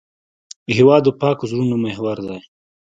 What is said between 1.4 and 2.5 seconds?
زړونو محور دی.